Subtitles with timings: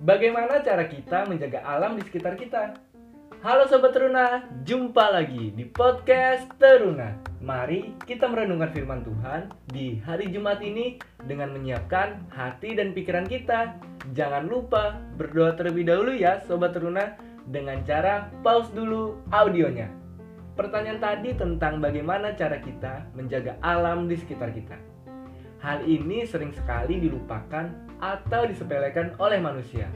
[0.00, 2.72] Bagaimana cara kita menjaga alam di sekitar kita?
[3.44, 7.20] Halo Sobat Teruna, jumpa lagi di podcast Teruna.
[7.44, 10.96] Mari kita merenungkan firman Tuhan di hari Jumat ini
[11.28, 13.76] dengan menyiapkan hati dan pikiran kita.
[14.16, 17.12] Jangan lupa berdoa terlebih dahulu ya Sobat Teruna
[17.44, 20.01] dengan cara pause dulu audionya.
[20.62, 24.78] Pertanyaan tadi tentang bagaimana cara kita menjaga alam di sekitar kita.
[25.58, 27.66] Hal ini sering sekali dilupakan
[27.98, 29.90] atau disepelekan oleh manusia.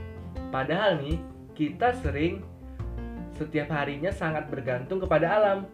[0.50, 1.22] Padahal nih,
[1.54, 2.42] kita sering
[3.38, 5.70] setiap harinya sangat bergantung kepada alam.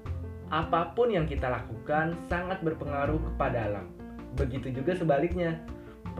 [0.52, 3.88] Apa pun yang kita lakukan sangat berpengaruh kepada alam.
[4.36, 5.56] Begitu juga sebaliknya,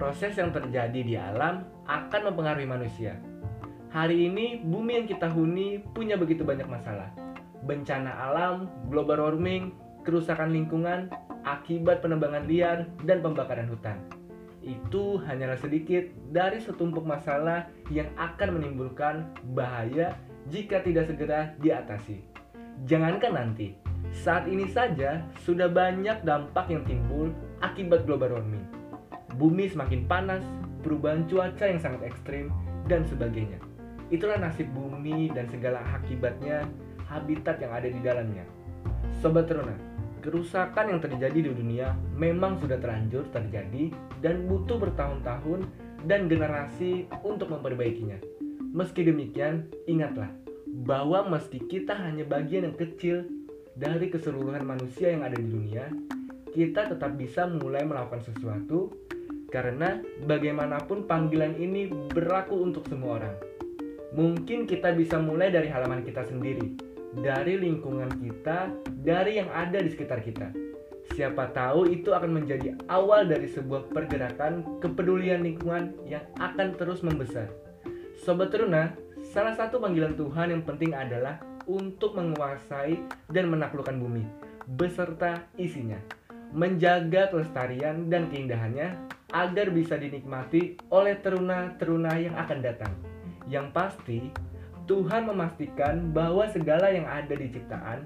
[0.01, 3.21] proses yang terjadi di alam akan mempengaruhi manusia.
[3.93, 7.22] Hari ini, bumi yang kita huni punya begitu banyak masalah.
[7.63, 9.71] Bencana alam, global warming,
[10.03, 11.09] kerusakan lingkungan,
[11.47, 13.99] akibat penebangan liar dan pembakaran hutan.
[14.63, 20.15] Itu hanyalah sedikit dari setumpuk masalah yang akan menimbulkan bahaya
[20.51, 22.23] jika tidak segera diatasi.
[22.87, 23.79] Jangankan nanti,
[24.11, 27.31] saat ini saja sudah banyak dampak yang timbul
[27.63, 28.67] akibat global warming.
[29.39, 30.43] Bumi semakin panas,
[30.83, 32.51] perubahan cuaca yang sangat ekstrim,
[32.91, 33.59] dan sebagainya.
[34.13, 36.69] Itulah nasib bumi dan segala akibatnya
[37.13, 38.45] habitat yang ada di dalamnya.
[39.21, 43.91] Sobat Teruna, Kerusakan yang terjadi di dunia memang sudah terlanjur terjadi
[44.23, 45.67] dan butuh bertahun-tahun
[46.07, 48.23] dan generasi untuk memperbaikinya.
[48.71, 50.31] Meski demikian, ingatlah
[50.87, 53.27] bahwa meski kita hanya bagian yang kecil
[53.75, 55.91] dari keseluruhan manusia yang ada di dunia,
[56.55, 58.95] kita tetap bisa mulai melakukan sesuatu
[59.51, 63.37] karena bagaimanapun panggilan ini berlaku untuk semua orang.
[64.15, 68.73] Mungkin kita bisa mulai dari halaman kita sendiri, dari lingkungan kita,
[69.05, 70.49] dari yang ada di sekitar kita.
[71.13, 77.53] Siapa tahu itu akan menjadi awal dari sebuah pergerakan kepedulian lingkungan yang akan terus membesar.
[78.17, 82.97] Sobat Teruna, salah satu panggilan Tuhan yang penting adalah untuk menguasai
[83.29, 84.25] dan menaklukkan bumi
[84.67, 85.99] beserta isinya,
[86.55, 88.95] menjaga kelestarian dan keindahannya
[89.33, 92.93] agar bisa dinikmati oleh teruna-teruna yang akan datang.
[93.49, 94.19] Yang pasti,
[94.91, 98.03] Tuhan memastikan bahwa segala yang ada di ciptaan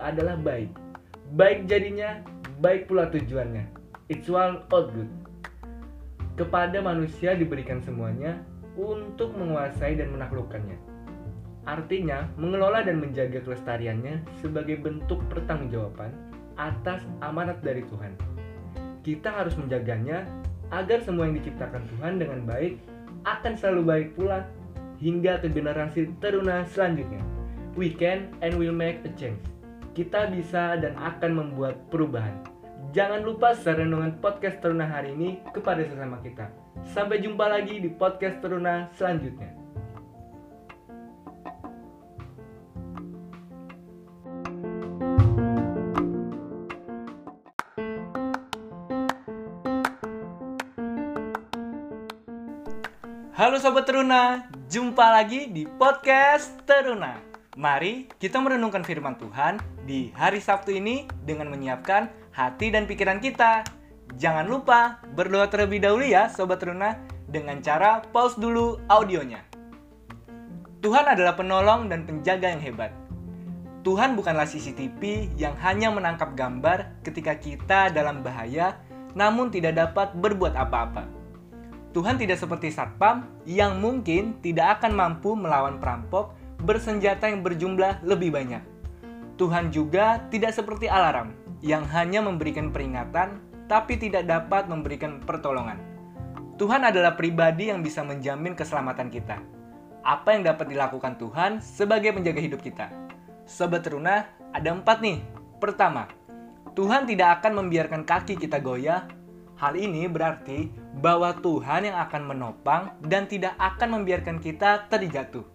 [0.00, 0.72] adalah baik.
[1.36, 2.24] Baik jadinya,
[2.64, 3.68] baik pula tujuannya.
[4.08, 5.10] It's all all good.
[6.40, 8.40] Kepada manusia diberikan semuanya
[8.80, 10.76] untuk menguasai dan menaklukkannya.
[11.66, 16.14] Artinya, mengelola dan menjaga kelestariannya sebagai bentuk pertanggungjawaban
[16.56, 18.14] atas amanat dari Tuhan.
[19.02, 20.24] Kita harus menjaganya
[20.70, 22.80] agar semua yang diciptakan Tuhan dengan baik
[23.26, 24.46] akan selalu baik pula
[25.00, 27.20] hingga ke generasi teruna selanjutnya.
[27.76, 29.40] We can and will make a change.
[29.92, 32.36] Kita bisa dan akan membuat perubahan.
[32.96, 36.48] Jangan lupa share renungan podcast teruna hari ini kepada sesama kita.
[36.96, 39.52] Sampai jumpa lagi di podcast teruna selanjutnya.
[53.36, 57.22] Halo Sobat Teruna, jumpa lagi di podcast Teruna.
[57.54, 63.62] Mari kita merenungkan firman Tuhan di hari Sabtu ini dengan menyiapkan hati dan pikiran kita.
[64.18, 66.98] Jangan lupa berdoa terlebih dahulu ya Sobat Teruna
[67.30, 69.46] dengan cara pause dulu audionya.
[70.82, 72.90] Tuhan adalah penolong dan penjaga yang hebat.
[73.86, 78.82] Tuhan bukanlah CCTV yang hanya menangkap gambar ketika kita dalam bahaya
[79.14, 81.15] namun tidak dapat berbuat apa-apa.
[81.96, 88.36] Tuhan tidak seperti satpam yang mungkin tidak akan mampu melawan perampok bersenjata yang berjumlah lebih
[88.36, 88.60] banyak.
[89.40, 91.32] Tuhan juga tidak seperti alarm
[91.64, 95.80] yang hanya memberikan peringatan tapi tidak dapat memberikan pertolongan.
[96.60, 99.40] Tuhan adalah pribadi yang bisa menjamin keselamatan kita.
[100.04, 102.92] Apa yang dapat dilakukan Tuhan sebagai penjaga hidup kita?
[103.48, 105.24] Sobat Teruna, ada empat nih.
[105.56, 106.12] Pertama,
[106.76, 109.08] Tuhan tidak akan membiarkan kaki kita goyah
[109.56, 110.68] Hal ini berarti
[111.00, 115.48] bahwa Tuhan yang akan menopang dan tidak akan membiarkan kita terjatuh.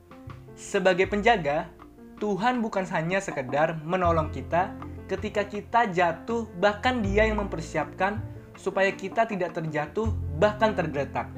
[0.58, 1.70] Sebagai penjaga,
[2.18, 4.74] Tuhan bukan hanya sekedar menolong kita
[5.06, 8.18] ketika kita jatuh, bahkan Dia yang mempersiapkan
[8.58, 10.10] supaya kita tidak terjatuh,
[10.42, 11.30] bahkan tergeletak.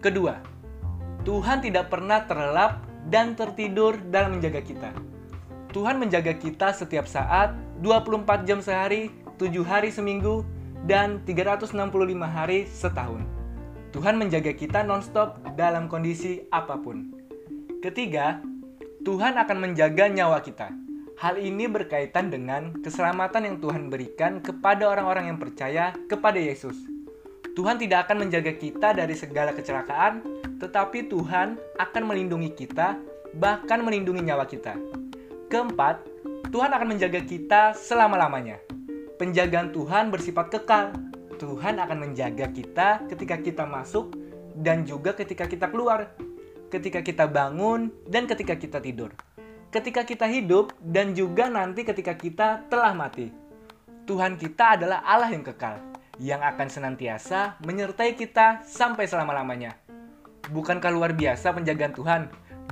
[0.00, 0.40] Kedua,
[1.28, 2.80] Tuhan tidak pernah terlelap
[3.12, 4.90] dan tertidur dalam menjaga kita.
[5.76, 7.52] Tuhan menjaga kita setiap saat,
[7.84, 10.48] 24 jam sehari, 7 hari seminggu,
[10.86, 11.74] dan 365
[12.22, 13.26] hari setahun.
[13.90, 17.10] Tuhan menjaga kita nonstop dalam kondisi apa pun.
[17.82, 18.38] Ketiga,
[19.02, 20.70] Tuhan akan menjaga nyawa kita.
[21.16, 26.76] Hal ini berkaitan dengan keselamatan yang Tuhan berikan kepada orang-orang yang percaya kepada Yesus.
[27.56, 30.20] Tuhan tidak akan menjaga kita dari segala kecelakaan,
[30.60, 33.00] tetapi Tuhan akan melindungi kita,
[33.32, 34.76] bahkan melindungi nyawa kita.
[35.48, 36.04] Keempat,
[36.52, 38.65] Tuhan akan menjaga kita selama-lamanya.
[39.16, 40.92] Penjagaan Tuhan bersifat kekal.
[41.36, 44.16] Tuhan akan menjaga kita ketika kita masuk
[44.56, 46.16] dan juga ketika kita keluar,
[46.72, 49.12] ketika kita bangun dan ketika kita tidur
[49.76, 53.28] ketika kita hidup dan juga nanti ketika kita telah mati.
[54.08, 55.76] Tuhan kita adalah Allah yang kekal,
[56.16, 59.76] yang akan senantiasa menyertai kita sampai selama-lamanya.
[60.48, 62.22] Bukankah luar biasa penjagaan Tuhan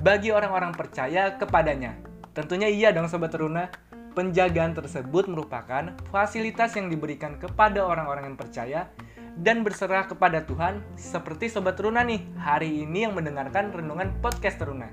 [0.01, 1.93] bagi orang-orang percaya kepadanya?
[2.33, 3.69] Tentunya iya dong Sobat Teruna.
[4.15, 8.87] Penjagaan tersebut merupakan fasilitas yang diberikan kepada orang-orang yang percaya
[9.35, 14.87] dan berserah kepada Tuhan seperti Sobat Teruna nih hari ini yang mendengarkan renungan podcast Teruna.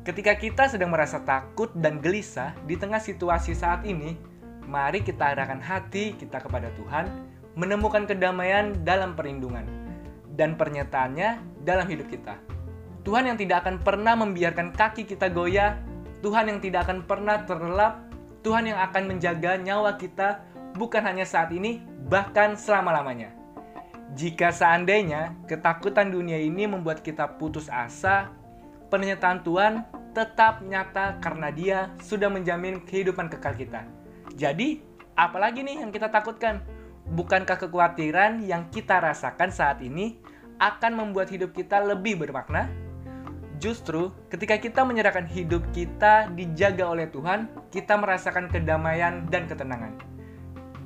[0.00, 4.16] Ketika kita sedang merasa takut dan gelisah di tengah situasi saat ini,
[4.64, 7.12] mari kita arahkan hati kita kepada Tuhan,
[7.52, 9.68] menemukan kedamaian dalam perlindungan,
[10.40, 12.40] dan pernyataannya dalam hidup kita.
[13.04, 15.76] Tuhan yang tidak akan pernah membiarkan kaki kita goyah,
[16.24, 18.05] Tuhan yang tidak akan pernah terlelap,
[18.46, 20.46] Tuhan yang akan menjaga nyawa kita
[20.78, 23.34] bukan hanya saat ini, bahkan selama-lamanya.
[24.14, 28.30] Jika seandainya ketakutan dunia ini membuat kita putus asa,
[28.86, 29.82] pernyataan Tuhan
[30.14, 33.82] tetap nyata karena dia sudah menjamin kehidupan kekal kita.
[34.38, 34.78] Jadi,
[35.18, 36.62] apalagi nih yang kita takutkan?
[37.02, 40.22] Bukankah kekhawatiran yang kita rasakan saat ini
[40.62, 42.70] akan membuat hidup kita lebih bermakna?
[43.56, 49.96] Justru ketika kita menyerahkan hidup kita dijaga oleh Tuhan, kita merasakan kedamaian dan ketenangan.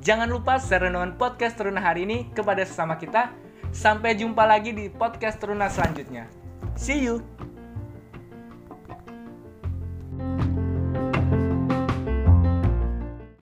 [0.01, 3.35] Jangan lupa share renungan podcast Teruna hari ini kepada sesama kita.
[3.71, 6.27] Sampai jumpa lagi di podcast Teruna selanjutnya.
[6.75, 7.21] See you!